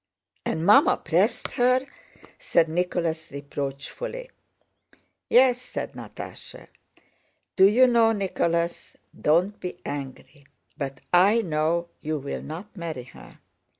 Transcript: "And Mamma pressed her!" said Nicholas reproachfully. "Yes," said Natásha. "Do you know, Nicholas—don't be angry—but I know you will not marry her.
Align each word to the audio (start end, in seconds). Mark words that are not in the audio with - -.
"And 0.47 0.65
Mamma 0.65 0.97
pressed 0.97 1.49
her!" 1.51 1.85
said 2.39 2.67
Nicholas 2.67 3.29
reproachfully. 3.31 4.31
"Yes," 5.29 5.61
said 5.61 5.91
Natásha. 5.91 6.65
"Do 7.55 7.67
you 7.67 7.85
know, 7.85 8.11
Nicholas—don't 8.11 9.59
be 9.59 9.77
angry—but 9.85 11.01
I 11.13 11.43
know 11.43 11.89
you 12.01 12.17
will 12.17 12.41
not 12.41 12.75
marry 12.75 13.03
her. 13.03 13.37